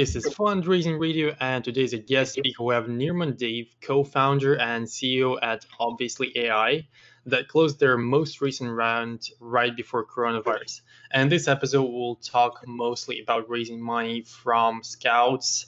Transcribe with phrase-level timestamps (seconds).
[0.00, 2.64] This is Fundraising Radio, and today's a guest speaker.
[2.64, 6.88] We have Nirman Dave, co-founder and CEO at Obviously AI,
[7.26, 10.80] that closed their most recent round right before coronavirus.
[11.10, 15.66] And this episode will talk mostly about raising money from scouts,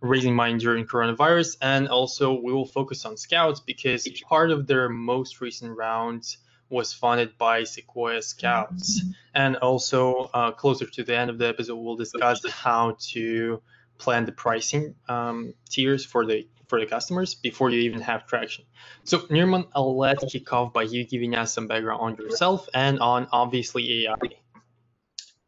[0.00, 4.88] raising money during coronavirus, and also we will focus on scouts because part of their
[4.88, 6.36] most recent round
[6.68, 9.02] was funded by Sequoia Scouts.
[9.34, 13.62] And also, uh, closer to the end of the episode, we'll discuss how to
[13.98, 18.64] plan the pricing um, tiers for the for the customers before you even have traction.
[19.04, 23.00] So, Nirman, I'll let kick off by you giving us some background on yourself and
[23.00, 24.14] on obviously AI.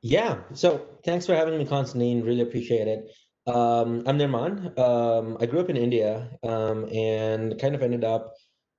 [0.02, 0.38] Yeah.
[0.52, 2.22] So, thanks for having me, Constantine.
[2.22, 3.10] Really appreciate it.
[3.46, 4.78] Um, I'm Nirman.
[4.78, 8.34] Um, I grew up in India um, and kind of ended up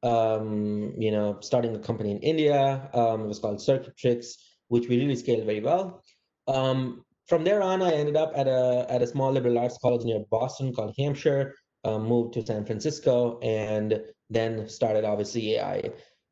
[0.07, 2.89] um, you know, starting a company in India.
[2.93, 4.35] Um, it was called Circuitrix,
[4.70, 6.03] which we really scaled very well.
[6.48, 10.05] Um, from there on, I ended up at a at a small liberal arts college
[10.05, 11.55] near Boston called Hampshire.
[11.84, 15.91] Um, moved to San Francisco and then started obviously AI.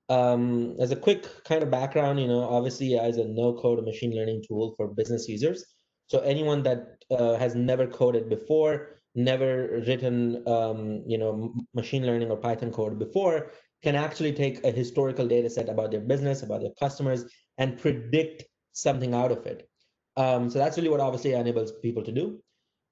[0.10, 4.14] Um, as a quick kind of background, you know, obviously AI is a no-code machine
[4.16, 5.64] learning tool for business users.
[6.08, 12.30] So anyone that uh, has never coded before never written um, you know machine learning
[12.30, 13.52] or python code before
[13.86, 17.24] can actually take a historical data set about their business about their customers
[17.60, 19.70] and predict something out of it.
[20.18, 22.40] Um, so that's really what obviously enables people to do.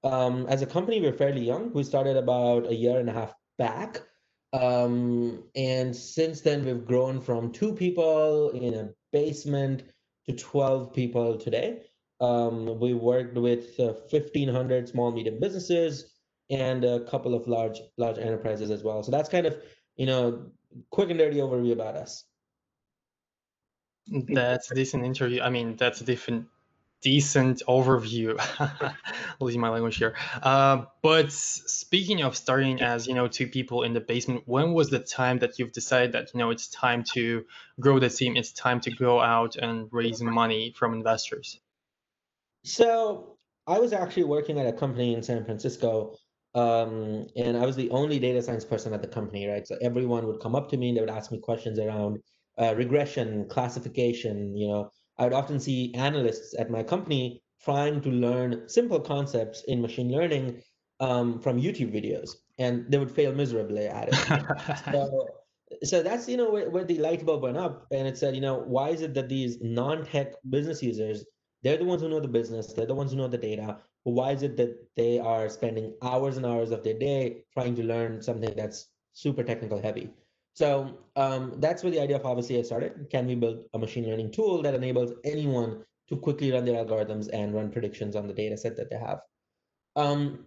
[0.03, 1.73] Um, as a company we're fairly young.
[1.73, 4.03] We started about a year and a half back.
[4.53, 9.81] Um, and since then we've grown from two people in a basement
[10.27, 11.81] to 12 people today.
[12.21, 16.13] Um, we worked with uh, 1,500 small medium businesses
[16.51, 19.01] and a couple of large large enterprises as well.
[19.01, 19.57] So that's kind of
[19.95, 20.51] you know
[20.89, 22.23] quick and dirty overview about us.
[24.07, 25.41] That's a decent interview.
[25.41, 26.47] I mean, that's a different
[27.03, 28.39] decent overview.
[29.39, 30.15] Losing my language here.
[30.41, 34.89] Uh, but speaking of starting as you know two people in the basement, when was
[34.89, 37.45] the time that you've decided that you know it's time to
[37.79, 38.35] grow the team?
[38.35, 41.59] It's time to go out and raise money from investors.
[42.63, 43.37] So
[43.67, 46.17] I was actually working at a company in San Francisco
[46.55, 49.67] um, and I was the only data science person at the company, right?
[49.67, 52.19] So everyone would come up to me and they would ask me questions around
[52.61, 54.55] uh, regression, classification.
[54.55, 59.63] You know, I would often see analysts at my company trying to learn simple concepts
[59.67, 60.61] in machine learning
[60.99, 64.85] um, from YouTube videos, and they would fail miserably at it.
[64.91, 65.27] so,
[65.83, 68.41] so that's you know where, where the light bulb went up, and it said, you
[68.41, 71.25] know, why is it that these non-tech business users
[71.63, 74.31] they're the ones who know the business, they're the ones who know the data, why
[74.31, 78.21] is it that they are spending hours and hours of their day trying to learn
[78.21, 80.09] something that's super technical heavy?
[80.53, 83.07] So um, that's where the idea of obviously AI started.
[83.09, 87.29] Can we build a machine learning tool that enables anyone to quickly run their algorithms
[87.33, 89.19] and run predictions on the data set that they have?
[89.95, 90.45] Um,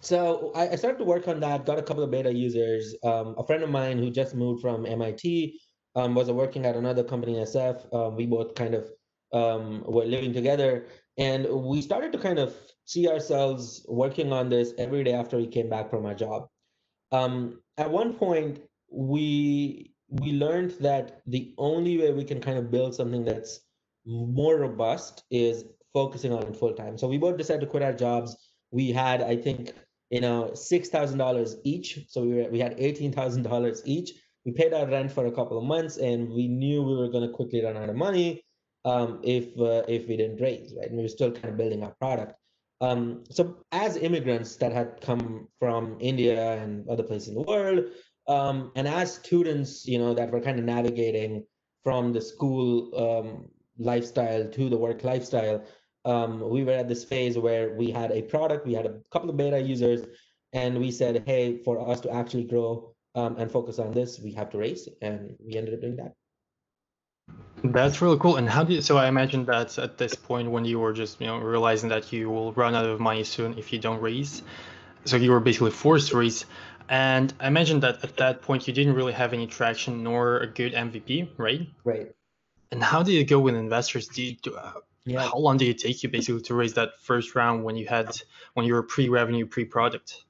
[0.00, 2.94] so I, I, started to work on that, got a couple of beta users.
[3.04, 5.60] Um, a friend of mine who just moved from MIT
[5.94, 7.94] um, was working at another company in SF.
[7.94, 8.90] Um, we both kind of
[9.32, 10.86] um, were living together.
[11.18, 12.54] And we started to kind of
[12.86, 16.48] see ourselves working on this every day after we came back from our job.
[17.12, 18.60] Um, at one point,
[18.90, 23.60] we we learned that the only way we can kind of build something that's
[24.06, 26.96] more robust is focusing on it full time.
[26.96, 28.36] So we both decided to quit our jobs.
[28.70, 29.72] We had, I think,
[30.10, 31.98] you know, six thousand dollars each.
[32.08, 34.12] So we were, we had eighteen thousand dollars each.
[34.44, 37.26] We paid our rent for a couple of months, and we knew we were going
[37.28, 38.44] to quickly run out of money
[38.84, 40.88] um, if uh, if we didn't raise, right?
[40.88, 42.34] And we were still kind of building our product.
[42.80, 47.84] Um, so as immigrants that had come from India and other places in the world,
[48.28, 51.44] um, and as students, you know, that were kind of navigating
[51.84, 53.48] from the school um,
[53.78, 55.64] lifestyle to the work lifestyle,
[56.04, 59.30] um, we were at this phase where we had a product, we had a couple
[59.30, 60.06] of beta users,
[60.52, 64.32] and we said, hey, for us to actually grow um, and focus on this, we
[64.32, 66.12] have to raise, and we ended up doing that.
[67.72, 68.36] That's really cool.
[68.36, 71.26] And how did so I imagine that at this point when you were just you
[71.26, 74.42] know realizing that you will run out of money soon if you don't raise,
[75.04, 76.44] so you were basically forced to raise.
[76.88, 80.46] And I imagine that at that point you didn't really have any traction nor a
[80.46, 81.68] good MVP, right?
[81.82, 82.14] Right.
[82.70, 84.06] And how did it go with investors?
[84.06, 84.72] Did you, uh,
[85.04, 85.22] yeah.
[85.22, 88.16] How long did it take you basically to raise that first round when you had
[88.54, 90.24] when you were pre-revenue, pre-product?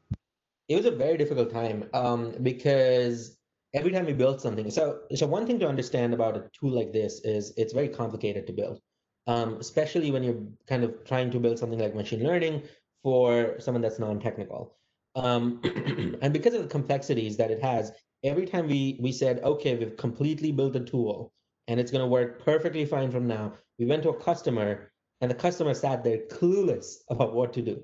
[0.69, 3.37] It was a very difficult time um, because
[3.77, 4.71] every time we build something.
[4.71, 8.47] So, so one thing to understand about a tool like this is it's very complicated
[8.47, 8.81] to build,
[9.27, 12.63] um, especially when you're kind of trying to build something like machine learning
[13.03, 14.75] for someone that's non-technical.
[15.15, 15.61] Um,
[16.23, 17.93] and because of the complexities that it has,
[18.25, 21.33] every time we we said, okay, we've completely built a tool
[21.69, 24.91] and it's going to work perfectly fine from now, we went to a customer
[25.21, 27.83] and the customer sat there clueless about what to do.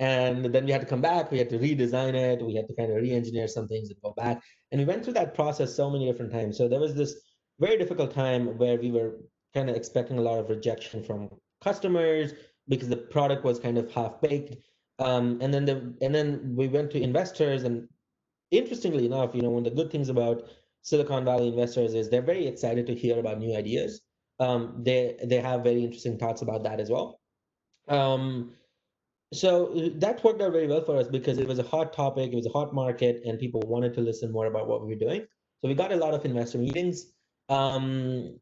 [0.00, 1.30] And then we had to come back.
[1.30, 2.44] We had to redesign it.
[2.44, 4.42] We had to kind of re-engineer some things and go back.
[4.72, 6.56] And we went through that process so many different times.
[6.56, 7.16] So there was this
[7.58, 9.18] very difficult time where we were
[9.52, 11.28] kind of expecting a lot of rejection from
[11.62, 12.32] customers
[12.66, 14.56] because the product was kind of half baked
[15.00, 17.64] um, and then the and then we went to investors.
[17.64, 17.88] And
[18.50, 20.48] interestingly enough you know one of the good things about
[20.82, 24.00] silicon valley investors is they're very excited to hear about new ideas.
[24.38, 27.20] Um, they they have very interesting thoughts about that as well.
[27.88, 28.52] Um,
[29.32, 32.32] so uh, that worked out very well for us because it was a hot topic,
[32.32, 34.98] it was a hot market, and people wanted to listen more about what we were
[34.98, 35.20] doing.
[35.60, 37.06] So we got a lot of investor meetings.
[37.48, 38.40] Um,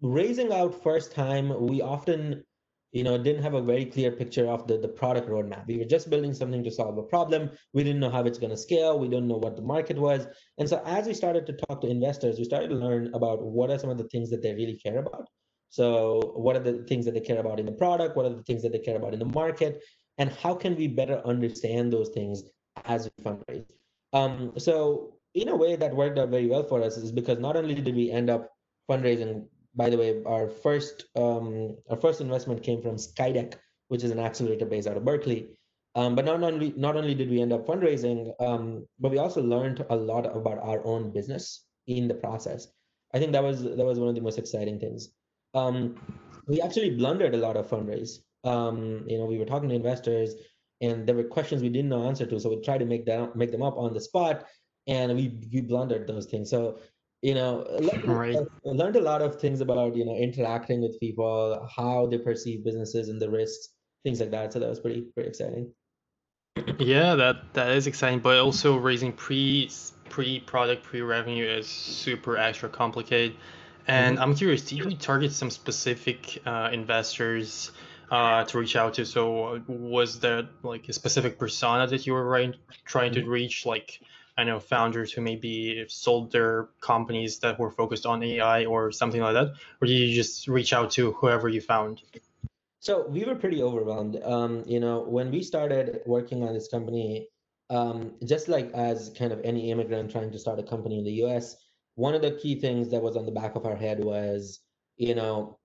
[0.00, 2.44] raising out first time, we often,
[2.92, 5.66] you know, didn't have a very clear picture of the, the product roadmap.
[5.66, 7.50] We were just building something to solve a problem.
[7.74, 8.98] We didn't know how it's going to scale.
[8.98, 10.26] We didn't know what the market was.
[10.58, 13.70] And so as we started to talk to investors, we started to learn about what
[13.70, 15.28] are some of the things that they really care about.
[15.72, 18.14] So, what are the things that they care about in the product?
[18.14, 19.82] What are the things that they care about in the market?
[20.18, 22.42] And how can we better understand those things
[22.84, 23.64] as we fundraise?
[24.12, 27.56] Um, so, in a way, that worked out very well for us is because not
[27.56, 28.50] only did we end up
[28.90, 29.46] fundraising.
[29.74, 33.54] By the way, our first um, our first investment came from Skydeck,
[33.88, 35.48] which is an accelerator based out of Berkeley.
[35.94, 39.40] Um, but not only not only did we end up fundraising, um, but we also
[39.42, 42.68] learned a lot about our own business in the process.
[43.14, 45.08] I think that was that was one of the most exciting things
[45.54, 45.96] um,
[46.46, 48.18] we actually blundered a lot of fundraise.
[48.44, 50.34] Um, you know, we were talking to investors,
[50.80, 53.30] and there were questions we didn't know answer to, so we tried to make them
[53.34, 54.44] make them up on the spot,
[54.86, 56.50] and we we blundered those things.
[56.50, 56.78] So
[57.22, 57.64] you know,
[58.04, 58.36] right.
[58.64, 63.08] learned a lot of things about you know interacting with people, how they perceive businesses
[63.08, 63.68] and the risks,
[64.02, 64.52] things like that.
[64.52, 65.72] So that was pretty pretty exciting.
[66.78, 69.70] Yeah, that that is exciting, but also raising pre
[70.08, 73.36] pre product pre revenue is super extra complicated.
[73.86, 74.22] And mm-hmm.
[74.22, 77.72] I'm curious, do you target some specific uh, investors
[78.10, 79.06] uh, to reach out to?
[79.06, 83.30] So was there like a specific persona that you were right, trying to mm-hmm.
[83.30, 83.66] reach?
[83.66, 84.00] Like
[84.36, 89.20] I know founders who maybe sold their companies that were focused on AI or something
[89.20, 92.02] like that, or did you just reach out to whoever you found?
[92.80, 94.20] So we were pretty overwhelmed.
[94.24, 97.28] Um, you know, when we started working on this company,
[97.70, 101.12] um, just like as kind of any immigrant trying to start a company in the
[101.24, 101.56] U.S.,
[101.94, 104.60] one of the key things that was on the back of our head was,
[104.96, 105.58] you know,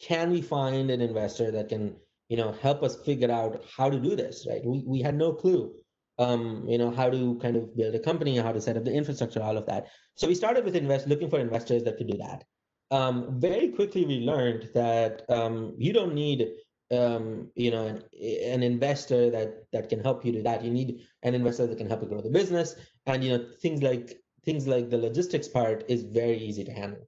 [0.00, 1.96] can we find an investor that can,
[2.28, 4.64] you know, help us figure out how to do this, right?
[4.64, 5.72] We, we had no clue,
[6.18, 8.92] um, you know, how to kind of build a company, how to set up the
[8.92, 9.86] infrastructure, all of that.
[10.16, 12.44] So we started with invest looking for investors that could do that.
[12.90, 16.48] Um, very quickly, we learned that um, you don't need
[16.92, 20.62] um, you know, an, an investor that that can help you do that.
[20.62, 22.76] You need an investor that can help you grow the business,
[23.06, 27.06] and you know, things like things like the logistics part is very easy to handle.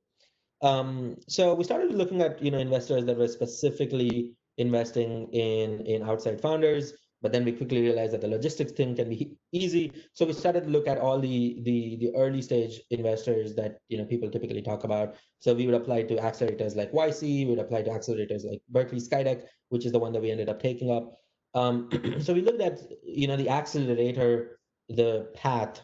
[0.61, 6.03] Um, so we started looking at you know investors that were specifically investing in in
[6.03, 6.93] outside founders,
[7.23, 9.93] but then we quickly realized that the logistics thing can be easy.
[10.15, 13.99] So we started to look at all the the the early stage investors that you
[13.99, 15.15] know people typically talk about.
[15.39, 19.01] So we would apply to accelerators like YC, we would apply to accelerators like Berkeley
[19.01, 21.15] Skydeck, which is the one that we ended up taking up.
[21.55, 21.89] Um,
[22.21, 24.59] so we looked at you know the accelerator,
[24.89, 25.83] the path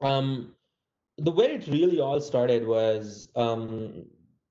[0.00, 0.54] um,
[1.18, 4.04] the way it really all started was um,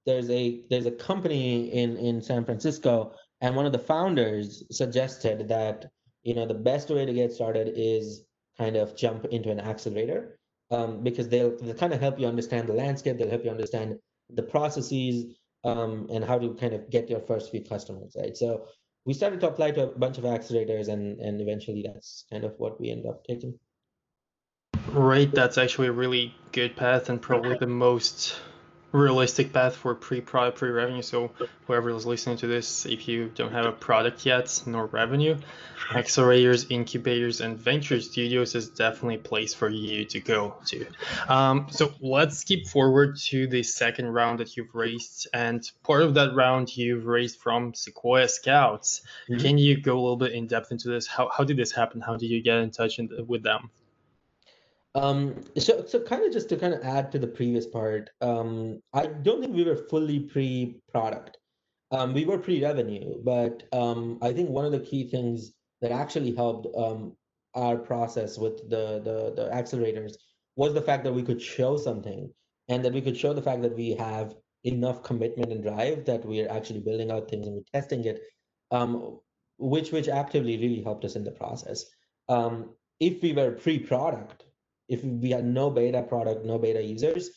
[0.05, 5.47] there's a there's a company in in San Francisco, and one of the founders suggested
[5.47, 5.85] that
[6.23, 8.23] you know the best way to get started is
[8.57, 10.37] kind of jump into an accelerator
[10.71, 13.95] um, because they'll, they'll kind of help you understand the landscape, they'll help you understand
[14.29, 15.33] the processes
[15.63, 18.35] um, and how to kind of get your first few customers, right?
[18.35, 18.65] So
[19.05, 22.53] we started to apply to a bunch of accelerators, and and eventually that's kind of
[22.57, 23.57] what we ended up taking.
[24.91, 28.39] Right, that's actually a really good path and probably the most
[28.91, 31.01] realistic path for pre-product, pre-revenue.
[31.01, 31.31] So
[31.67, 35.37] whoever is listening to this, if you don't have a product yet nor revenue,
[35.91, 40.87] accelerators, incubators, and venture studios is definitely a place for you to go to.
[41.27, 46.15] Um, so let's skip forward to the second round that you've raised, and part of
[46.15, 49.01] that round you've raised from Sequoia Scouts.
[49.29, 49.41] Mm-hmm.
[49.41, 51.05] Can you go a little bit in depth into this?
[51.05, 52.01] How how did this happen?
[52.01, 53.69] How did you get in touch in, with them?
[54.95, 58.81] Um, so, so kind of just to kind of add to the previous part, um,
[58.93, 61.37] I don't think we were fully pre-product.
[61.91, 66.35] Um, we were pre-revenue, but um, I think one of the key things that actually
[66.35, 67.15] helped um,
[67.55, 70.13] our process with the, the the accelerators
[70.55, 72.31] was the fact that we could show something,
[72.67, 76.25] and that we could show the fact that we have enough commitment and drive that
[76.25, 78.21] we are actually building out things and we're testing it,
[78.71, 79.19] um,
[79.57, 81.85] which which actively really helped us in the process.
[82.27, 84.43] Um, if we were pre-product,
[84.89, 87.29] if we had no beta product, no beta users,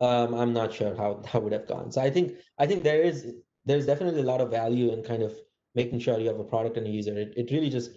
[0.00, 1.90] um, I'm not sure how that would have gone.
[1.90, 3.34] So I think I think there is
[3.64, 5.34] there's definitely a lot of value in kind of
[5.74, 7.16] making sure you have a product and a user.
[7.18, 7.90] It, it really just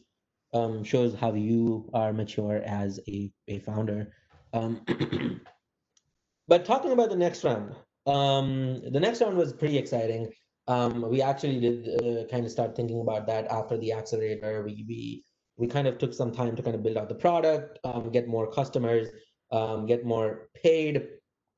[0.54, 4.14] um, shows how you are mature as a, a founder.
[4.54, 4.82] Um,
[6.48, 7.74] but talking about the next round,
[8.06, 10.30] um, the next round was pretty exciting.
[10.68, 14.64] Um, we actually did uh, kind of start thinking about that after the accelerator.
[14.64, 15.24] We, we
[15.58, 18.28] we kind of took some time to kind of build out the product, um, get
[18.28, 19.08] more customers,
[19.52, 21.08] um, get more paid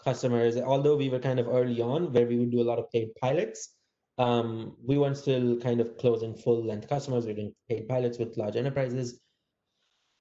[0.03, 0.57] customers.
[0.57, 3.15] Although we were kind of early on, where we would do a lot of paid
[3.21, 3.69] pilots,
[4.17, 7.25] um, we weren't still kind of closing full length customers.
[7.25, 9.19] We are doing paid pilots with large enterprises.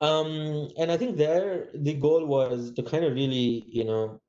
[0.01, 4.21] Um, and I think there the goal was to kind of really, you know,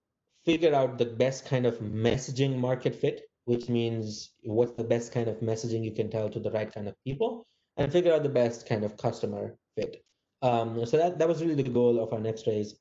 [0.46, 5.28] figure out the best kind of messaging market fit, which means what's the best kind
[5.28, 8.30] of messaging you can tell to the right kind of people, and figure out the
[8.30, 10.04] best kind of customer fit.
[10.42, 12.76] Um, so that that was really the goal of our next raise.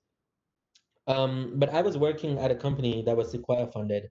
[1.07, 4.09] Um, but I was working at a company that was Sequoia funded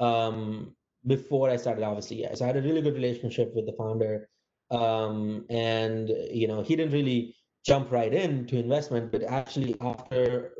[0.00, 0.74] um,
[1.06, 2.26] before I started, obviously.
[2.34, 4.28] So I had a really good relationship with the founder.
[4.70, 10.52] Um, and, you know, he didn't really jump right into investment, but actually after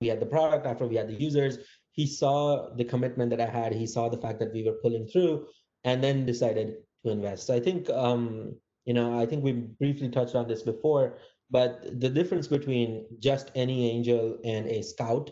[0.00, 1.58] we had the product, after we had the users,
[1.92, 3.72] he saw the commitment that I had.
[3.72, 5.46] He saw the fact that we were pulling through
[5.84, 7.46] and then decided to invest.
[7.46, 11.18] So I think, um, you know, I think we briefly touched on this before,
[11.50, 15.30] but the difference between just any angel and a scout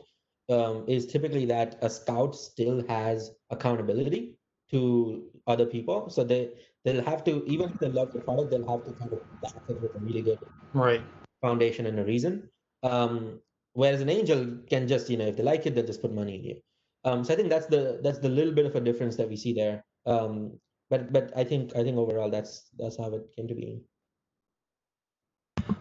[0.50, 4.36] um, is typically that a scout still has accountability
[4.70, 6.10] to other people.
[6.10, 6.50] So they
[6.84, 9.62] they'll have to even if they love the product, they'll have to kind of back
[9.68, 10.38] it with a really good
[10.72, 11.02] right
[11.40, 12.48] foundation and a reason.
[12.82, 13.40] Um,
[13.72, 16.36] whereas an angel can just you know if they like it, they'll just put money
[16.36, 16.56] in you.
[17.04, 19.36] Um, so I think that's the that's the little bit of a difference that we
[19.36, 19.84] see there.
[20.06, 20.58] Um,
[20.90, 23.82] but but I think I think overall that's that's how it came to be.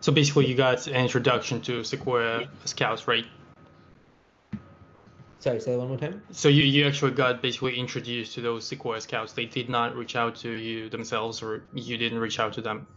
[0.02, 3.26] So basically, you got an introduction to Sequoia Scouts, right?
[5.40, 6.22] Sorry, say that one more time.
[6.32, 9.34] So you, you actually got basically introduced to those Sequoia Scouts.
[9.34, 12.88] They did not reach out to you themselves, or you didn't reach out to them.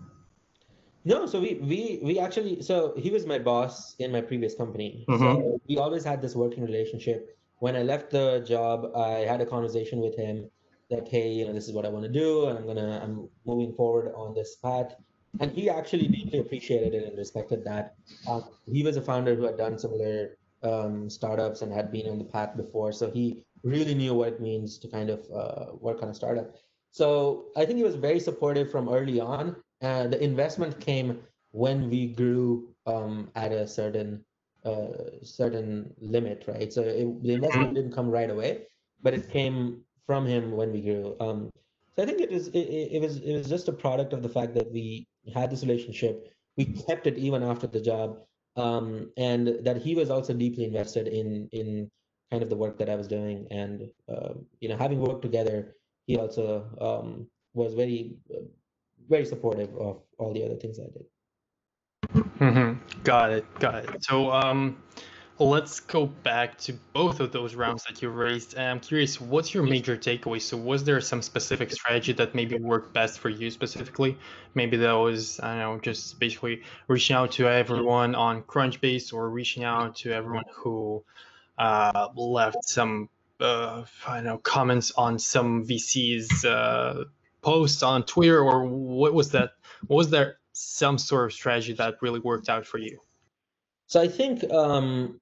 [1.05, 5.05] No, so we we we actually so he was my boss in my previous company.
[5.09, 5.23] Mm-hmm.
[5.23, 7.37] So we always had this working relationship.
[7.59, 10.51] When I left the job, I had a conversation with him
[10.93, 13.29] that hey, you know, this is what I want to do, and I'm gonna I'm
[13.45, 14.95] moving forward on this path
[15.41, 17.95] and he actually deeply appreciated it and respected that.
[18.29, 22.19] Um, he was a founder who had done similar um, startups and had been on
[22.19, 26.03] the path before, so he really knew what it means to kind of uh, work
[26.03, 26.55] on a startup.
[26.91, 29.57] So I think he was very supportive from early on.
[29.81, 31.21] Uh, the investment came
[31.53, 34.25] when we grew um, at a certain
[34.65, 36.73] uh, certain limit, right?
[36.73, 37.75] So it, the investment mm-hmm.
[37.75, 38.67] didn't come right away,
[39.03, 41.17] but it came from him when we grew.
[41.21, 41.51] Um,
[41.97, 44.29] so I think it was it, it was it was just a product of the
[44.29, 46.33] fact that we had this relationship.
[46.57, 48.19] We kept it even after the job,
[48.57, 51.91] um, and that he was also deeply invested in in
[52.31, 55.77] kind of the work that I was doing, and uh, you know, having worked together,
[56.07, 58.17] he also um, was very
[59.09, 61.05] very supportive of all the other things I did.
[62.41, 63.03] Mm-hmm.
[63.05, 63.59] Got it.
[63.59, 64.05] Got it.
[64.05, 64.83] So, um,
[65.45, 68.59] let's go back to both of those rounds that you raised.
[68.59, 70.41] I'm curious, what's your major takeaway?
[70.41, 74.19] So, was there some specific strategy that maybe worked best for you specifically?
[74.55, 79.31] Maybe that was, I don't know, just basically reaching out to everyone on Crunchbase or
[79.31, 81.05] reaching out to everyone who
[81.59, 83.09] uh, left some,
[83.41, 87.05] uh, I don't know, comments on some VC's uh,
[87.41, 89.53] posts on Twitter, or what was that?
[89.89, 93.01] Was there some sort of strategy that really worked out for you?
[93.87, 95.21] So I think um,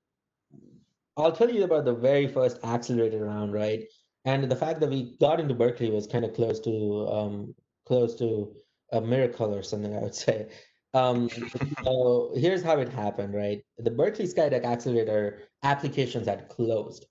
[1.17, 3.85] I'll tell you about the very first accelerator round, right?
[4.25, 7.55] And the fact that we got into Berkeley was kind of close to um,
[7.87, 8.55] close to
[8.93, 10.49] a miracle or something, I would say.
[10.95, 11.29] Um,
[11.85, 13.63] so here's how it happened, right?
[13.79, 17.07] The Berkeley Skydeck Accelerator applications had closed,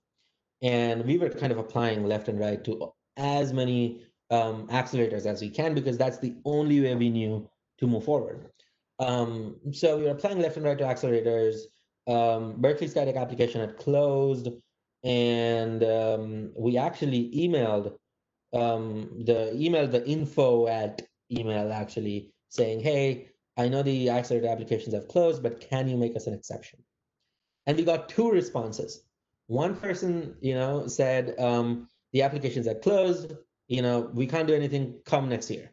[0.62, 5.40] and we were kind of applying left and right to as many um, accelerators as
[5.40, 8.50] we can because that's the only way we knew to move forward.
[8.98, 11.62] Um, so we were applying left and right to accelerators
[12.06, 14.48] um, Berkeley Skydeck application had closed,
[15.04, 17.96] and um, we actually emailed
[18.52, 24.94] um, the email the info at email actually saying, "Hey, I know the accelerator applications
[24.94, 26.80] have closed, but can you make us an exception?"
[27.66, 29.02] And we got two responses.
[29.46, 33.34] One person, you know, said um, the applications are closed.
[33.68, 35.00] You know, we can't do anything.
[35.04, 35.72] Come next year.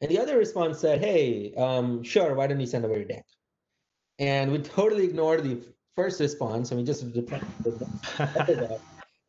[0.00, 2.34] And the other response said, "Hey, um, sure.
[2.34, 3.26] Why don't you send over your deck?"
[4.18, 5.60] And we totally ignored the
[5.94, 7.02] first response and we just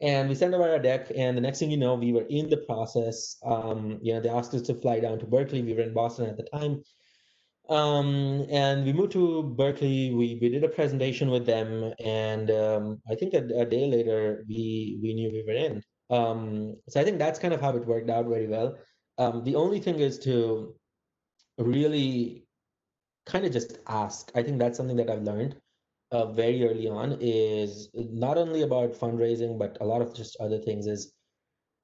[0.02, 2.50] and we sent over our deck and the next thing you know we were in
[2.50, 5.62] the process um, you know they asked us to fly down to berkeley.
[5.62, 6.84] We were in boston at the time.
[7.70, 10.14] Um, and we moved to berkeley.
[10.14, 14.46] We, we did a presentation with them and um, i think a, a, day later
[14.48, 15.84] we we knew we were in.
[16.10, 18.78] Um, so i think that's kind of how it worked out very well.
[19.18, 20.76] Um, the only thing is to
[21.58, 22.47] really
[23.28, 24.32] kind of just ask.
[24.36, 25.56] I think that's something that I've learned
[26.12, 30.58] uh, very early on is not only about fundraising, but a lot of just other
[30.58, 31.14] things is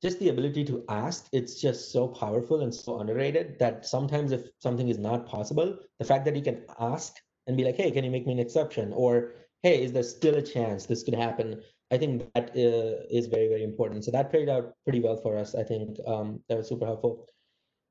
[0.02, 1.28] just the ability to ask.
[1.32, 6.06] It's just so powerful and so underrated that sometimes if something is not possible, the
[6.06, 7.16] fact that you can ask
[7.48, 8.94] and be like, hey, can you make me an exception?
[8.94, 11.62] Or hey, is there still a chance this could happen?
[11.92, 14.04] I think that uh, is very, very important.
[14.04, 15.56] So that played out pretty well for us.
[15.56, 17.28] I think um, that was super helpful.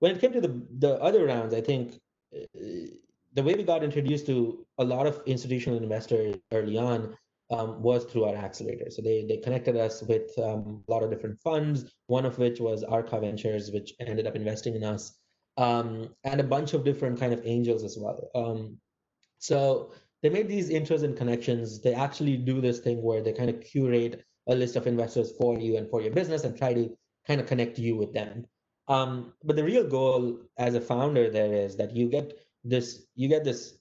[0.00, 2.00] When it came to the the other rounds, I think
[2.34, 2.88] uh,
[3.34, 7.16] the way we got introduced to a lot of institutional investors early on
[7.50, 8.90] um, was through our accelerator.
[8.90, 11.84] So they they connected us with um, a lot of different funds.
[12.06, 15.12] One of which was Arca Ventures, which ended up investing in us,
[15.56, 18.30] um, and a bunch of different kind of angels as well.
[18.34, 18.78] Um,
[19.38, 21.82] so they made these intros and connections.
[21.82, 25.58] They actually do this thing where they kind of curate a list of investors for
[25.58, 26.96] you and for your business and try to
[27.26, 28.46] kind of connect you with them.
[28.88, 33.28] Um, but the real goal as a founder there is that you get this you
[33.28, 33.74] get this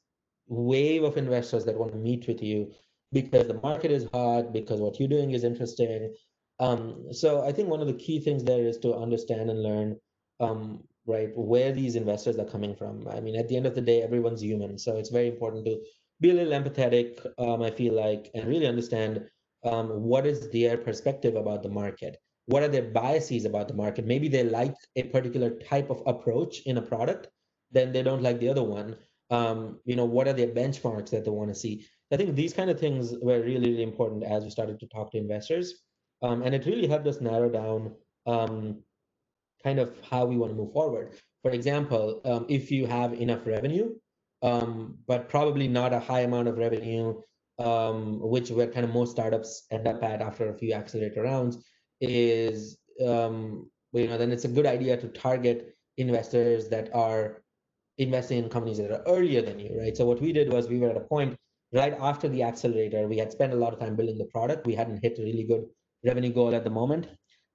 [0.48, 2.72] wave of investors that want to meet with you
[3.12, 6.14] because the market is hot because what you're doing is interesting.
[6.60, 9.98] Um, so i think one of the key things there is to understand and learn
[10.40, 13.08] um, right where these investors are coming from.
[13.08, 15.80] I mean at the end of the day everyone's human so it's very important to
[16.20, 19.28] be a little empathetic um, i feel like and really understand
[19.64, 22.18] um, what is their perspective about the market.
[22.48, 24.06] What are their biases about the market?
[24.06, 27.28] Maybe they like a particular type of approach in a product
[27.72, 28.96] then they don't like the other one.
[29.30, 31.86] Um, you know what are their benchmarks that they want to see?
[32.12, 35.12] I think these kind of things were really really important as we started to talk
[35.12, 35.82] to investors.
[36.22, 37.96] Um, and it really helped us narrow down
[38.28, 38.84] um,
[39.64, 41.16] kind of how we want to move forward.
[41.42, 43.96] For example um, if you have enough revenue
[44.44, 47.20] um, but probably not a high amount of revenue
[47.58, 51.58] um, which where kind of most startups end up at after a few accelerator rounds
[52.00, 57.42] is you know then it's a good idea to target investors that are
[57.98, 59.96] investing in companies that are earlier than you, right?
[59.96, 61.38] So what we did was we were at a point
[61.74, 63.08] right after the accelerator.
[63.08, 64.66] We had spent a lot of time building the product.
[64.66, 65.66] We hadn't hit a really good
[66.06, 67.08] revenue goal at the moment.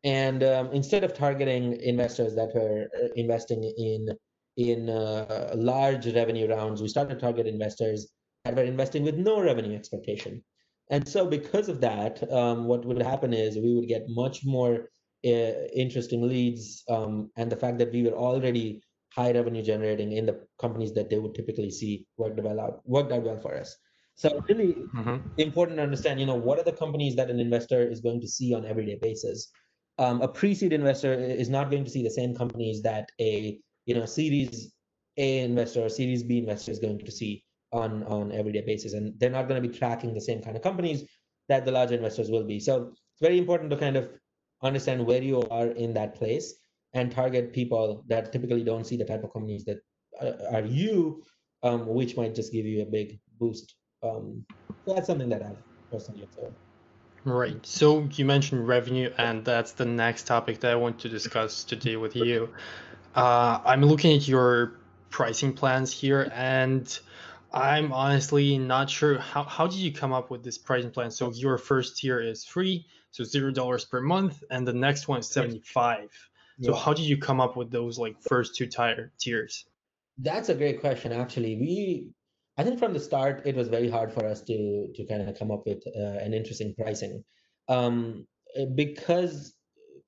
[0.04, 4.08] And um, instead of targeting investors that were uh, investing in
[4.56, 8.10] in uh, large revenue rounds, we started to target investors
[8.44, 10.42] that were investing with no revenue expectation.
[10.90, 14.88] And so, because of that, um, what would happen is we would get much more
[15.26, 18.80] uh, interesting leads, um, and the fact that we were already
[19.16, 23.12] high revenue generating in the companies that they would typically see worked well out worked
[23.12, 23.76] out well for us.
[24.14, 25.16] So really mm-hmm.
[25.38, 28.28] important to understand, you know, what are the companies that an investor is going to
[28.28, 29.48] see on everyday basis.
[29.98, 33.94] Um, a pre-seed investor is not going to see the same companies that a you
[33.94, 34.72] know Series
[35.16, 39.18] A investor or Series B investor is going to see on on everyday basis, and
[39.18, 41.04] they're not going to be tracking the same kind of companies
[41.48, 42.60] that the larger investors will be.
[42.60, 44.10] So it's very important to kind of
[44.62, 46.54] understand where you are in that place
[46.96, 49.78] and target people that typically don't see the type of companies that
[50.50, 51.22] are you,
[51.62, 53.74] um, which might just give you a big boost.
[54.02, 54.44] Um,
[54.86, 56.56] so that's something that I've personally observed.
[57.24, 57.64] Right.
[57.66, 61.96] So you mentioned revenue, and that's the next topic that I want to discuss today
[61.96, 62.48] with you.
[63.14, 64.78] Uh, I'm looking at your
[65.10, 66.98] pricing plans here, and
[67.52, 71.10] I'm honestly not sure how, how did you come up with this pricing plan?
[71.10, 75.20] So your first tier is free, so zero dollars per month, and the next one
[75.20, 76.08] is 75.
[76.62, 76.80] So yeah.
[76.80, 79.64] how did you come up with those like first two tire tiers?
[80.18, 81.12] That's a great question.
[81.12, 82.08] Actually, we
[82.56, 85.38] I think from the start it was very hard for us to to kind of
[85.38, 87.24] come up with uh, an interesting pricing,
[87.68, 88.26] um,
[88.74, 89.54] because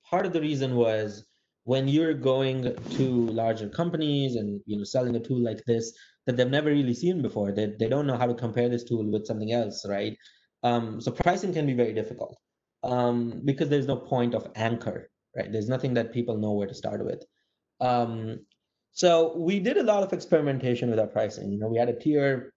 [0.09, 1.23] part of the reason was
[1.65, 5.93] when you're going to larger companies and you know selling a tool like this
[6.25, 9.05] that they've never really seen before, they they don't know how to compare this tool
[9.11, 10.17] with something else, right?
[10.63, 12.35] Um, so pricing can be very difficult
[12.83, 15.51] um, because there's no point of anchor right?
[15.51, 17.23] There's nothing that people know where to start with.
[17.81, 18.39] Um,
[18.91, 21.51] so we did a lot of experimentation with our pricing.
[21.51, 22.53] You know, we had a tier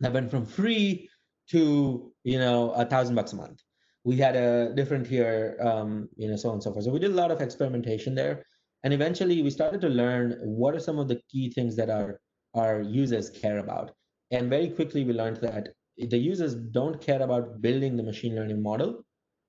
[0.00, 1.08] that went from free
[1.50, 3.60] to you know a thousand bucks a month.
[4.04, 6.84] We had a different tier, um, you know, so on and so forth.
[6.84, 8.44] So we did a lot of experimentation there,
[8.82, 12.20] and eventually we started to learn what are some of the key things that our
[12.54, 13.92] our users care about.
[14.30, 18.62] And very quickly we learned that the users don't care about building the machine learning
[18.62, 19.04] model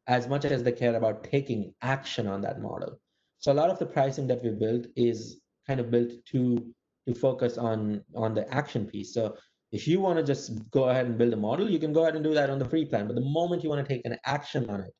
[0.08, 3.00] as much as they care about taking action on that model.
[3.39, 6.74] So a lot of the pricing that we built is kind of built to
[7.08, 9.13] to focus on on the action piece.
[9.13, 9.36] So
[9.72, 12.15] if you want to just go ahead and build a model, you can go ahead
[12.15, 13.08] and do that on the free plan.
[13.08, 14.94] But the moment you want to take an action on it,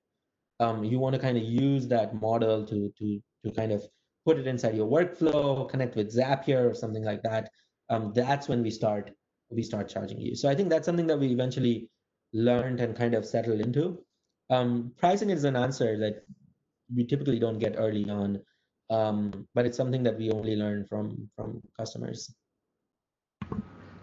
[0.60, 3.84] um, you want to kind of use that model to to to kind of
[4.26, 7.50] put it inside your workflow, connect with Zapier or something like that.
[7.90, 9.12] Um, that's when we start
[9.50, 10.36] we start charging you.
[10.36, 11.90] So I think that's something that we eventually
[12.34, 14.04] learned and kind of settled into.
[14.50, 16.24] Um, pricing is an answer that
[16.94, 18.42] we typically don't get early on,
[18.90, 22.34] um, but it's something that we only learn from from customers.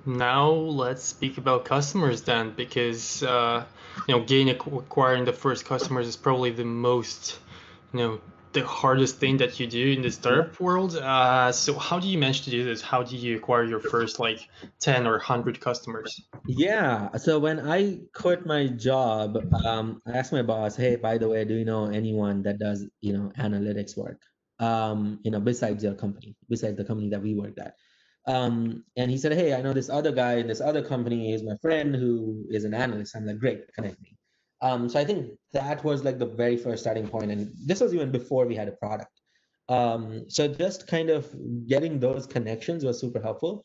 [0.05, 3.65] Now let's speak about customers then, because uh,
[4.09, 7.39] you know, getting acquiring the first customers is probably the most,
[7.93, 8.21] you know,
[8.53, 10.97] the hardest thing that you do in the startup world.
[10.97, 12.83] Uh, so how do you manage to do this?
[12.83, 14.49] How do you acquire your first like
[14.81, 16.21] 10 or 100 customers?
[16.47, 17.17] Yeah.
[17.17, 21.45] So when I quit my job, um, I asked my boss, hey, by the way,
[21.45, 24.21] do you know anyone that does, you know, analytics work?
[24.59, 27.75] Um, you know, besides your company, besides the company that we worked at.
[28.27, 31.43] Um, and he said, hey, I know this other guy in this other company is
[31.43, 33.17] my friend who is an analyst.
[33.17, 34.17] I'm like, great, connect me.
[34.63, 37.93] Um, so I think that was like the very first starting point, and this was
[37.93, 39.11] even before we had a product.
[39.69, 41.29] Um, so just kind of
[41.67, 43.65] getting those connections was super helpful.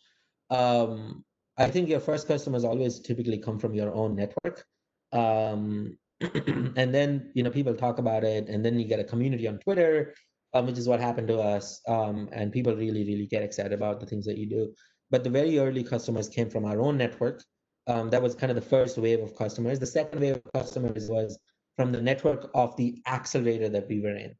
[0.49, 1.23] Um,
[1.57, 4.65] I think your first customers always typically come from your own network,
[5.11, 9.47] um, and then you know people talk about it, and then you get a community
[9.47, 10.15] on Twitter,
[10.53, 13.99] um, which is what happened to us, um, and people really really get excited about
[13.99, 14.73] the things that you do.
[15.11, 17.43] But the very early customers came from our own network,
[17.87, 19.79] um, that was kind of the first wave of customers.
[19.79, 21.39] The second wave of customers was
[21.75, 24.35] from the network of the accelerator that we were in.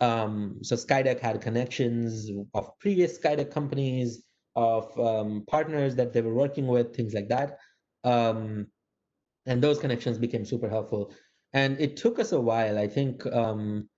[0.00, 4.24] Um, so Skydeck had connections of previous Skydeck companies,
[4.56, 7.58] of um, partners that they were working with, things like that.
[8.04, 8.66] Um,
[9.46, 11.12] and those connections became super helpful.
[11.52, 12.78] And it took us a while.
[12.78, 13.88] I think um,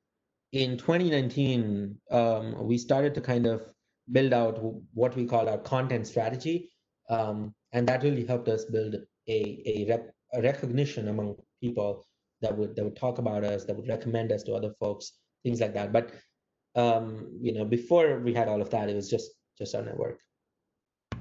[0.53, 3.63] in 2019, um, we started to kind of
[4.13, 4.59] build out
[4.93, 6.71] what we call our content strategy.
[7.73, 8.97] And that really helped us build
[9.29, 12.05] a, a, rep, a, recognition among people
[12.41, 15.13] that would that would talk about us, that would recommend us to other folks,
[15.45, 15.93] things like that.
[15.93, 16.13] But
[16.75, 20.21] um, you know, before we had all of that, it was just just our network.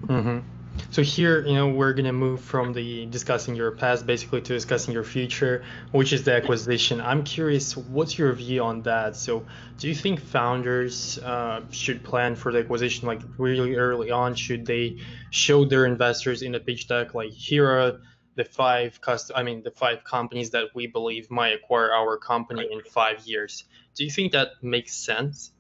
[0.04, 0.59] Mm-hmm.
[0.92, 4.94] So here, you know, we're gonna move from the discussing your past basically to discussing
[4.94, 7.00] your future, which is the acquisition.
[7.00, 9.16] I'm curious, what's your view on that?
[9.16, 9.46] So,
[9.78, 14.36] do you think founders uh, should plan for the acquisition like really early on?
[14.36, 14.98] Should they
[15.30, 18.00] show their investors in a pitch deck like here are
[18.36, 22.68] the five cust- I mean the five companies that we believe might acquire our company
[22.72, 23.66] in five years?
[23.96, 25.52] Do you think that makes sense?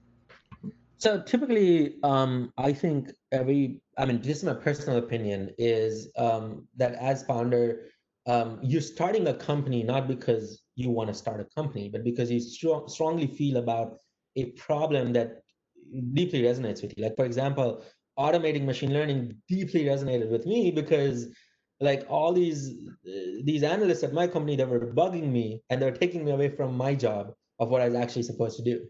[0.98, 6.94] So typically, um, I think every, I mean, just my personal opinion is um, that
[6.96, 7.86] as founder,
[8.28, 12.32] um, you're starting a company not because you want to start a company, but because
[12.32, 13.98] you str- strongly feel about
[14.36, 15.42] a problem that
[16.14, 17.04] deeply resonates with you.
[17.04, 17.84] Like, for example,
[18.18, 21.28] automating machine learning deeply resonated with me because
[21.80, 22.78] like all these
[23.46, 26.76] these analysts at my company that were bugging me and they're taking me away from
[26.76, 28.86] my job of what I was actually supposed to do.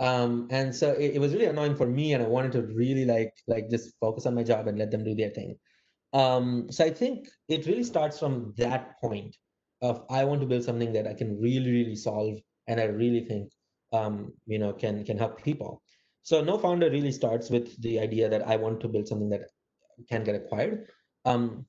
[0.00, 3.04] Um, and so it, it, was really annoying for me, and I wanted to really
[3.04, 5.56] like like just focus on my job and let them do their thing.
[6.14, 9.36] Um, so I think it really starts from that point
[9.82, 13.26] of I want to build something that I can really really solve, and I really
[13.26, 13.52] think
[13.92, 15.82] um, you know can can help people.
[16.22, 19.50] So no founder really starts with the idea that I want to build something that
[20.08, 20.88] can get acquired.
[21.26, 21.66] Um,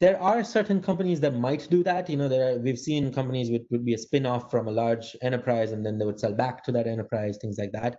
[0.00, 2.08] there are certain companies that might do that.
[2.08, 5.16] You know, there are, we've seen companies which would be a spin-off from a large
[5.22, 7.96] enterprise and then they would sell back to that enterprise, things like that.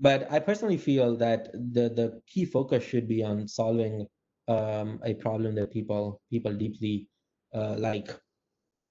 [0.00, 4.06] But I personally feel that the the key focus should be on solving
[4.48, 7.08] um, a problem that people people deeply
[7.54, 8.10] uh, like.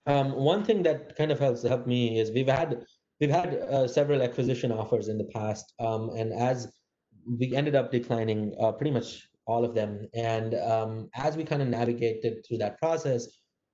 [0.05, 2.85] Um, one thing that kind of helps help me is we've had
[3.19, 6.71] we've had uh, several acquisition offers in the past, um, and as
[7.27, 10.07] we ended up declining uh, pretty much all of them.
[10.13, 13.27] And um, as we kind of navigated through that process,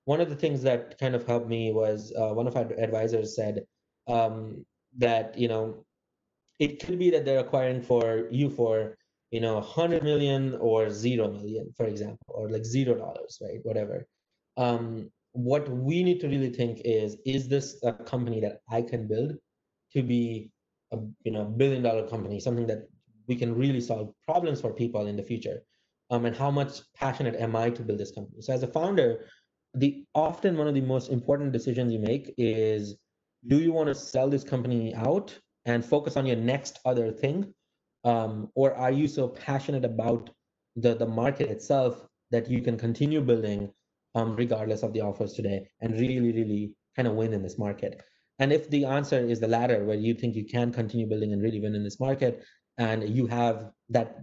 [0.04, 3.36] one of the things that kind of helped me was uh, one of our advisors
[3.36, 3.64] said
[4.08, 4.64] um,
[4.98, 5.84] that you know
[6.58, 8.96] it could be that they're acquiring for you for
[9.30, 14.06] you know 100 million or 0 million for example or like zero dollars right whatever
[14.56, 19.06] um, what we need to really think is is this a company that i can
[19.06, 19.36] build
[19.92, 20.50] to be
[20.92, 22.88] a you know billion dollar company something that
[23.30, 25.58] we can really solve problems for people in the future
[26.10, 28.40] um, and how much passionate am i to build this company?
[28.42, 29.10] So as a founder
[29.74, 32.96] the often one of the most important decisions you make is
[33.46, 35.28] do you want to sell this company out
[35.64, 37.54] and focus on your next other thing?
[38.04, 40.30] Um, or are you so passionate about
[40.76, 43.72] the, the market itself that you can continue building
[44.14, 48.02] um, regardless of the offers today and really really kind of win in this market
[48.40, 51.42] and if the answer is the latter where you think you can continue building and
[51.42, 52.42] really win in this market
[52.78, 54.16] and you have that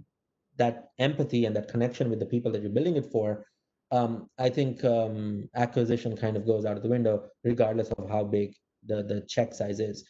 [0.58, 3.45] that empathy and that connection with the people that you're building it for
[3.91, 8.23] um, i think um, acquisition kind of goes out of the window regardless of how
[8.23, 8.53] big
[8.88, 10.06] the the check size is.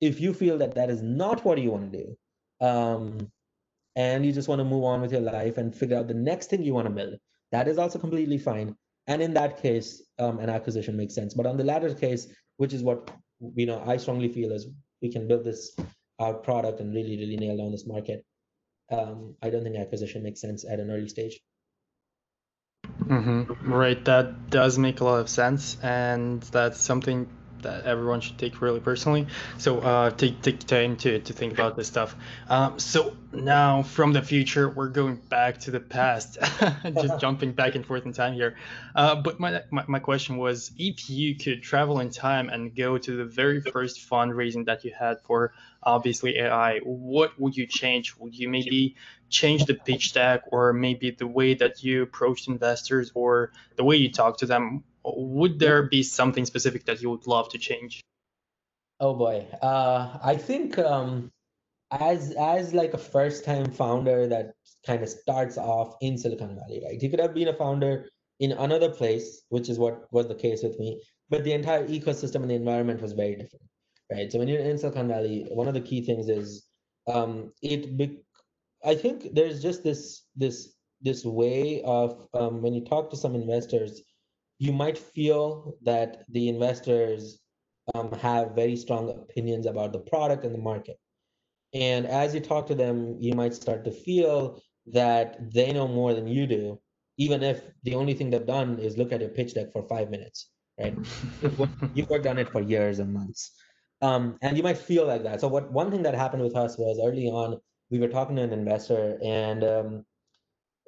[0.00, 3.30] If you feel that that is not what you want to do um,
[3.96, 6.50] and you just want to move on with your life and figure out the next
[6.50, 7.14] thing you want to build
[7.50, 8.76] that is also completely fine.
[9.06, 11.34] And in that case um, an acquisition makes sense.
[11.34, 13.10] But on the latter case which is what
[13.54, 14.66] you know i strongly feel is
[15.00, 15.76] we can build this
[16.18, 18.24] our product and really, really nail down this market,
[18.90, 21.38] um, I don't think acquisition makes sense at an early stage.
[23.04, 23.72] Mm-hmm.
[23.72, 27.28] Right, that does make a lot of sense, and that's something
[27.62, 29.26] that everyone should take really personally.
[29.58, 32.16] So uh, take take time to, to think about this stuff.
[32.48, 36.38] Um, so now from the future, we're going back to the past,
[37.00, 38.56] just jumping back and forth in time here.
[38.94, 42.98] Uh, but my, my my question was, if you could travel in time and go
[42.98, 48.16] to the very first fundraising that you had for obviously AI, what would you change?
[48.16, 48.96] Would you maybe
[49.30, 53.96] change the pitch deck, or maybe the way that you approached investors, or the way
[53.96, 54.84] you talk to them?
[55.04, 58.00] Would there be something specific that you would love to change?
[59.00, 61.30] Oh boy, uh, I think um,
[61.90, 64.54] as as like a first time founder that
[64.86, 67.00] kind of starts off in Silicon Valley, right?
[67.00, 68.08] You could have been a founder
[68.40, 72.42] in another place, which is what was the case with me, but the entire ecosystem
[72.42, 73.66] and the environment was very different,
[74.10, 74.30] right?
[74.30, 76.66] So when you're in Silicon Valley, one of the key things is
[77.06, 77.96] um, it.
[77.96, 78.20] Be-
[78.84, 83.34] I think there's just this this this way of um, when you talk to some
[83.34, 84.02] investors
[84.58, 87.38] you might feel that the investors
[87.94, 90.98] um, have very strong opinions about the product and the market.
[91.74, 96.14] And as you talk to them, you might start to feel that they know more
[96.14, 96.80] than you do,
[97.18, 100.10] even if the only thing they've done is look at your pitch deck for five
[100.10, 100.96] minutes, right?
[101.94, 103.52] You've worked on it for years and months.
[104.00, 105.40] Um, and you might feel like that.
[105.40, 107.58] So what one thing that happened with us was early on,
[107.90, 110.04] we were talking to an investor and um,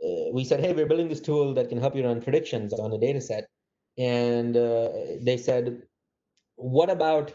[0.02, 2.92] uh, we said, hey, we're building this tool that can help you run predictions on
[2.92, 3.46] a data set
[4.00, 4.88] and uh,
[5.20, 5.82] they said,
[6.56, 7.32] "What about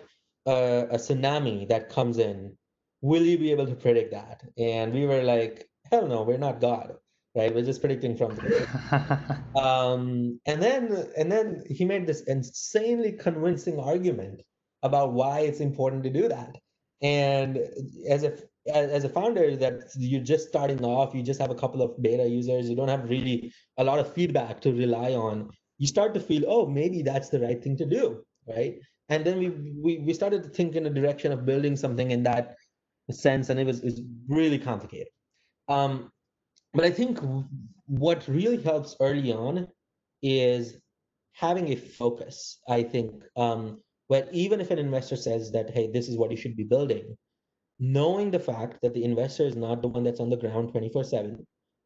[0.47, 2.58] uh, a tsunami that comes in?
[3.01, 6.60] Will you be able to predict that?" And we were like, "Hell no, we're not
[6.60, 6.95] God."
[7.36, 8.32] Right, we're just predicting from
[9.56, 14.41] um, and then and then he made this insanely convincing argument
[14.84, 16.56] about why it's important to do that.
[17.01, 17.60] And
[18.10, 18.38] as a
[18.73, 22.25] as a founder that you're just starting off, you just have a couple of beta
[22.25, 26.20] users, you don't have really a lot of feedback to rely on you start to
[26.20, 28.80] feel, oh, maybe that's the right thing to do, right?
[29.10, 32.24] And then we we, we started to think in a direction of building something in
[32.24, 32.56] that
[33.12, 35.10] sense, and it was, it was really complicated.
[35.68, 36.12] Um,
[36.74, 37.20] but I think
[37.88, 39.68] what really helps early on
[40.22, 40.78] is
[41.34, 42.60] having a focus.
[42.68, 46.38] I think um, where even if an investor says that, hey, this is what you
[46.38, 47.16] should be building,
[47.80, 51.04] knowing the fact that the investor is not the one that's on the ground 24
[51.04, 51.46] 7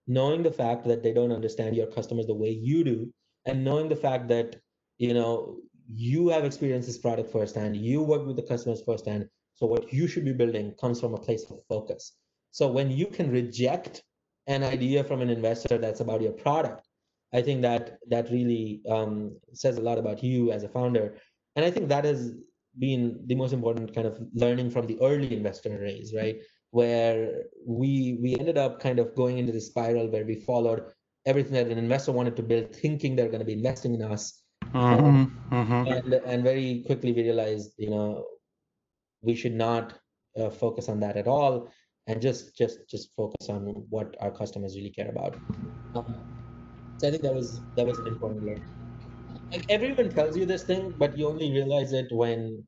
[0.10, 3.14] knowing the fact that they don't understand your customers the way you do
[3.46, 4.56] and knowing the fact that
[4.98, 5.58] you know
[5.94, 9.28] you have experienced this product firsthand you work with the customers firsthand
[9.60, 12.14] so what you should be building comes from a place of focus.
[12.52, 14.02] So when you can reject
[14.48, 16.88] an idea from an investor that's about your product
[17.34, 21.18] i think that that really um, says a lot about you as a founder.
[21.56, 22.32] And i think that has
[22.86, 26.38] been the most important kind of learning from the early investor raise right?
[26.72, 30.84] Where we we ended up kind of going into the spiral where we followed
[31.26, 34.42] everything that an investor wanted to build, thinking they're going to be investing in us.
[34.74, 35.92] Mm-hmm, mm-hmm.
[35.92, 38.26] And, and very quickly we realized, you know,
[39.22, 40.00] we should not
[40.40, 41.70] uh, focus on that at all
[42.10, 45.36] and just just just focus on what our customers really care about.
[45.96, 46.16] Um,
[46.98, 48.66] so I think that was that was an important learning.
[49.52, 52.64] Like everyone tells you this thing, but you only realize it when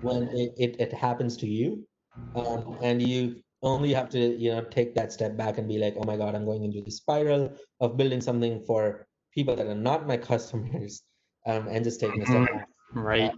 [0.00, 1.86] when it, it, it happens to you.
[2.34, 5.94] Um, and you only have to you know take that step back and be like
[5.98, 9.74] oh my god i'm going into the spiral of building something for people that are
[9.74, 11.02] not my customers
[11.46, 12.56] um, and just taking a step mm-hmm.
[12.56, 12.68] back.
[12.92, 13.32] Right.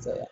[0.00, 0.24] So yeah.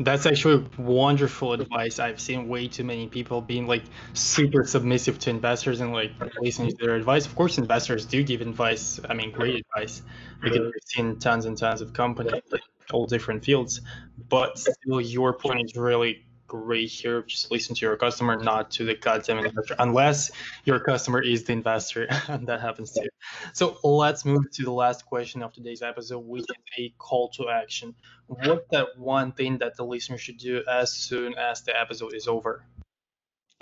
[0.00, 1.98] That's actually wonderful advice.
[1.98, 3.84] I've seen way too many people being like
[4.14, 7.26] super submissive to investors and like listening to their advice.
[7.26, 10.02] Of course investors do give advice i mean great advice
[10.40, 12.58] because we've seen tons and tons of companies in
[12.92, 13.80] all different fields.
[14.28, 17.22] But still your point is really great here.
[17.22, 20.30] Just listen to your customer, not to the goddamn investor, unless
[20.66, 23.08] your customer is the investor, and that happens too.
[23.54, 27.48] So let's move to the last question of today's episode, which is a call to
[27.48, 27.94] action.
[28.26, 32.28] What's that one thing that the listener should do as soon as the episode is
[32.28, 32.66] over?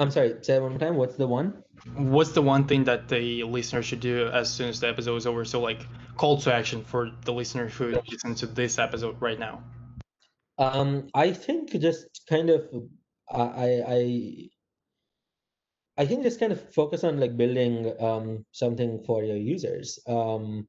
[0.01, 0.97] I'm sorry, say one more time.
[0.97, 1.63] What's the one?
[1.95, 5.27] What's the one thing that the listener should do as soon as the episode is
[5.29, 5.45] over?
[5.45, 9.63] So, like, call to action for the listener who listen to this episode right now.
[10.61, 12.69] Um, I think just kind of,
[13.31, 14.49] I, I,
[15.97, 19.99] I think just kind of focus on like building um, something for your users.
[20.07, 20.69] Um,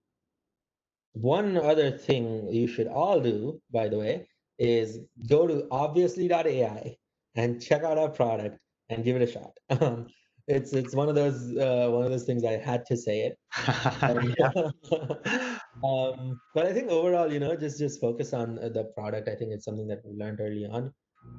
[1.12, 4.28] one other thing you should all do, by the way,
[4.58, 6.96] is go to obviously.ai
[7.36, 9.52] and check out our product and give it a shot.
[9.82, 10.08] Um,
[10.48, 13.38] it's it's one of those uh, one of those things I had to say it.
[15.84, 19.28] um, but I think overall, you know, just just focus on uh, the product.
[19.30, 20.94] I think it's something that we learned early on.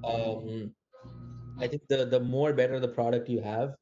[0.05, 0.75] Um,
[1.59, 3.75] I think the the more better the product you have,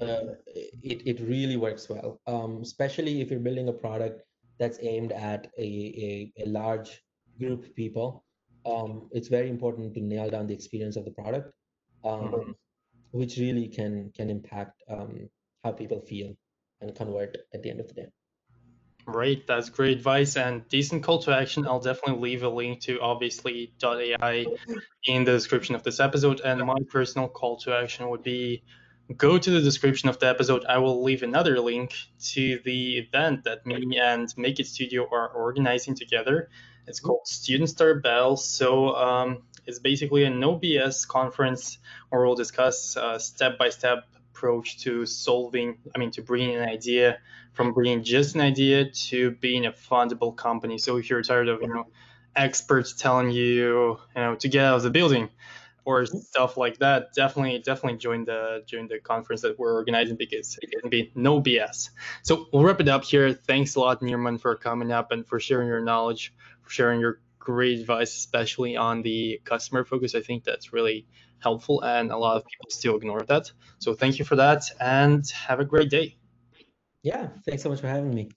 [0.00, 0.34] uh,
[0.82, 2.20] it it really works well.
[2.26, 4.22] Um, especially if you're building a product
[4.58, 5.62] that's aimed at a,
[6.08, 7.02] a, a large
[7.38, 8.24] group of people,
[8.66, 11.52] um, it's very important to nail down the experience of the product,
[12.04, 12.50] um, mm-hmm.
[13.12, 15.28] which really can can impact um,
[15.62, 16.34] how people feel
[16.80, 18.08] and convert at the end of the day.
[19.06, 21.66] Right, that's great advice and decent call to action.
[21.66, 24.46] I'll definitely leave a link to obviously .ai
[25.04, 26.40] in the description of this episode.
[26.40, 28.62] And my personal call to action would be
[29.14, 30.64] go to the description of the episode.
[30.66, 31.94] I will leave another link
[32.32, 36.48] to the event that me and Make It Studio are organizing together.
[36.86, 38.36] It's called Student Startup Battle.
[38.38, 44.06] So um, it's basically a no BS conference where we'll discuss a step by step
[44.32, 47.18] approach to solving, I mean, to bringing an idea
[47.54, 50.76] from bringing just an idea to being a fundable company.
[50.76, 51.86] So if you're tired of, you know,
[52.36, 55.30] experts telling you, you know, to get out of the building
[55.84, 56.18] or mm-hmm.
[56.18, 60.80] stuff like that, definitely, definitely join the join the conference that we're organizing because it
[60.80, 61.90] can be no BS.
[62.22, 63.32] So we'll wrap it up here.
[63.32, 67.20] Thanks a lot, Nirman, for coming up and for sharing your knowledge, for sharing your
[67.38, 70.14] great advice, especially on the customer focus.
[70.14, 71.06] I think that's really
[71.38, 73.52] helpful and a lot of people still ignore that.
[73.78, 76.16] So thank you for that and have a great day.
[77.04, 78.34] Yeah, thanks so much for having me.